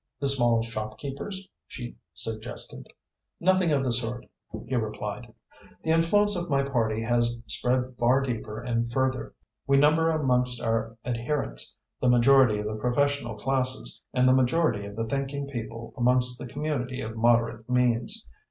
"The 0.19 0.27
small 0.27 0.63
shopkeepers?" 0.63 1.47
she 1.67 1.95
suggested. 2.11 2.87
"Nothing 3.39 3.71
of 3.71 3.83
the 3.83 3.91
sort," 3.91 4.25
he 4.65 4.75
replied. 4.75 5.31
"The 5.83 5.91
influence 5.91 6.35
of 6.35 6.49
my 6.49 6.63
party 6.63 7.03
has 7.03 7.37
spread 7.45 7.93
far 7.99 8.21
deeper 8.21 8.59
and 8.59 8.91
further. 8.91 9.35
We 9.67 9.77
number 9.77 10.09
amongst 10.09 10.59
our 10.59 10.97
adherents 11.05 11.75
the 11.99 12.09
majority 12.09 12.57
of 12.57 12.65
the 12.67 12.77
professional 12.77 13.35
classes 13.37 14.01
and 14.11 14.27
the 14.27 14.33
majority 14.33 14.87
of 14.87 14.95
the 14.95 15.05
thinking 15.05 15.45
people 15.45 15.93
amongst 15.95 16.39
the 16.39 16.47
community 16.47 17.01
of 17.01 17.15
moderate 17.15 17.69
means. 17.69 18.25